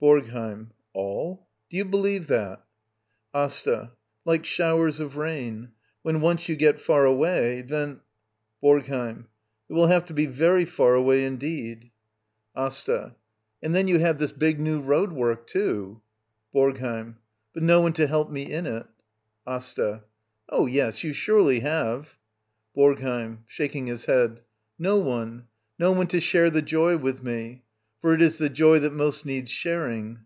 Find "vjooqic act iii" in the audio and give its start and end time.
12.62-12.66